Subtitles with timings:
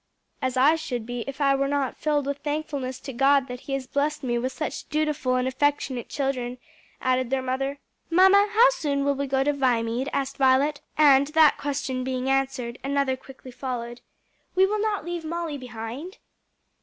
[0.41, 3.73] "As I should be if I were not filled with thankfulness to God that he
[3.73, 6.57] has blessed me with such dutiful and affectionate children,"
[6.99, 7.77] added the mother.
[8.09, 12.79] "Mamma, how soon will we go to Viamede?" asked Violet; and that question being answered,
[12.83, 14.01] another quickly followed.
[14.55, 16.17] "We will not leave Molly behind?"